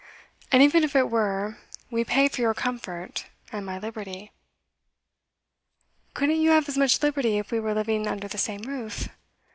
[0.51, 1.59] And even if it were
[1.91, 4.31] we pay for your comfort, and my liberty.'
[6.15, 9.09] 'Couldn't you have as much liberty if we were living under the same roof?